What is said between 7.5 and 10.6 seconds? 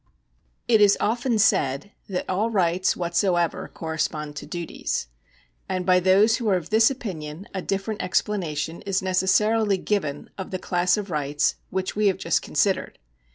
a different explanation is necessarily given of the